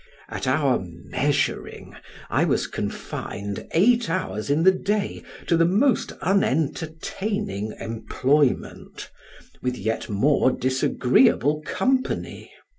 At 0.29 0.47
our 0.47 0.79
measuring, 0.83 1.95
I 2.31 2.43
was 2.43 2.65
confined 2.65 3.67
eight 3.69 4.09
hours 4.09 4.49
in 4.49 4.63
the 4.63 4.71
day 4.71 5.21
to 5.45 5.55
the 5.55 5.65
most 5.65 6.11
unentertaining 6.23 7.75
employment, 7.79 9.11
with 9.61 9.77
yet 9.77 10.09
more 10.09 10.49
disagreeable 10.49 11.61
company. 11.67 12.51